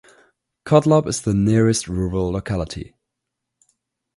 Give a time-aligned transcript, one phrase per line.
[0.65, 2.95] Khotlob is the nearest rural locality.